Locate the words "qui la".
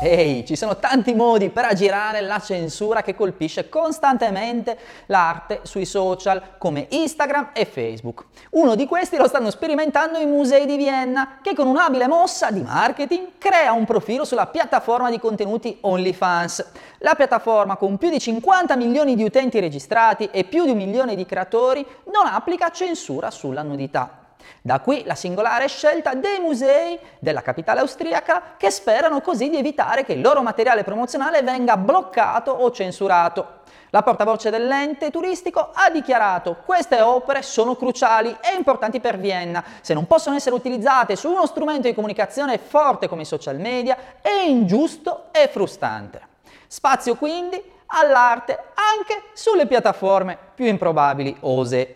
24.80-25.14